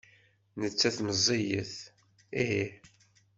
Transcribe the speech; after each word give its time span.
Nettat 0.61 0.97
meẓẓiyet? 1.05 1.73
Ih. 2.47 2.69